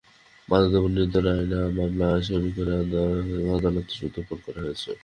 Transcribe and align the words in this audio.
মাদকদ্রব্য 0.49 0.87
নিয়ন্ত্রণ 0.95 1.25
আইনের 1.33 1.65
মামলার 1.77 2.11
আসামি 2.17 2.49
করে 2.57 2.73
তাঁকে 2.91 3.35
আদালতে 3.55 3.93
সোপর্দ 3.99 4.29
করা 4.45 4.59
হয়েছে। 4.65 4.91